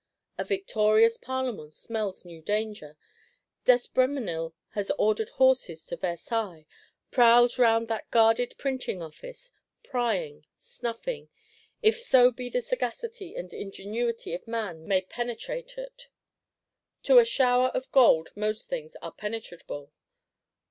A 0.35 0.43
victorious 0.43 1.15
Parlement 1.17 1.75
smells 1.75 2.25
new 2.25 2.41
danger. 2.41 2.97
D'Espréménil 3.65 4.53
has 4.69 4.89
ordered 4.97 5.29
horses 5.29 5.85
to 5.85 5.95
Versailles; 5.95 6.65
prowls 7.11 7.59
round 7.59 7.87
that 7.87 8.09
guarded 8.09 8.55
Printing 8.57 8.99
Office; 9.03 9.51
prying, 9.83 10.43
snuffing, 10.57 11.29
if 11.83 11.97
so 11.99 12.31
be 12.31 12.49
the 12.49 12.63
sagacity 12.63 13.35
and 13.35 13.53
ingenuity 13.53 14.33
of 14.33 14.47
man 14.47 14.87
may 14.87 15.01
penetrate 15.01 15.77
it. 15.77 16.07
To 17.03 17.19
a 17.19 17.23
shower 17.23 17.67
of 17.67 17.91
gold 17.91 18.29
most 18.35 18.69
things 18.69 18.95
are 19.03 19.11
penetrable. 19.11 19.91